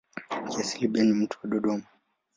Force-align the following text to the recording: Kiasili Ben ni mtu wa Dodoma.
Kiasili 0.49 0.87
Ben 0.93 1.05
ni 1.07 1.13
mtu 1.13 1.39
wa 1.43 1.49
Dodoma. 1.49 1.83